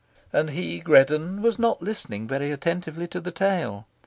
And 0.33 0.49
he, 0.49 0.79
Greddon, 0.79 1.43
was 1.43 1.59
not 1.59 1.83
listening 1.83 2.27
very 2.27 2.49
attentively 2.51 3.07
to 3.09 3.21
the 3.21 3.29
tale. 3.29 3.85